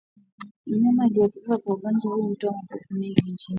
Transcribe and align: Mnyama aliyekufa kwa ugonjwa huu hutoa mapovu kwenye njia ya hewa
Mnyama 0.67 1.03
aliyekufa 1.03 1.57
kwa 1.57 1.75
ugonjwa 1.75 2.15
huu 2.15 2.27
hutoa 2.27 2.51
mapovu 2.51 2.85
kwenye 2.87 3.07
njia 3.09 3.17
ya 3.25 3.25
hewa 3.25 3.37